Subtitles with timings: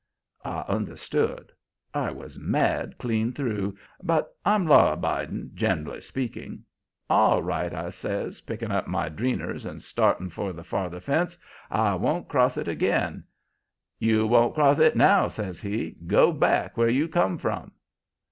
[0.43, 1.51] "I understood.
[1.93, 6.63] I was mad clean through, but I'm law abiding, generally speaking.
[7.07, 11.37] 'All right,' I says, picking up my dreeners and starting for the farther fence;
[11.69, 13.25] 'I won't cross it again.'
[13.99, 15.91] "'You won't cross it now,' says he.
[16.07, 17.71] 'Go back where you come from.'